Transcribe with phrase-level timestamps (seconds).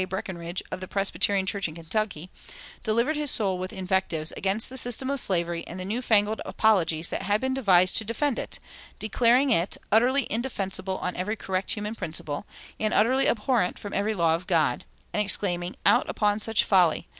[0.09, 2.31] Breckinridge, of the Presbyterian Church in Kentucky,
[2.81, 7.09] delivered his soul with invectives against the system of slavery and the new fangled apologies
[7.09, 8.57] that had been devised to defend it,
[8.97, 12.47] declaring it "utterly indefensible on every correct human principle,
[12.79, 17.07] and utterly abhorrent from every law of God," and exclaiming, "Out upon such folly!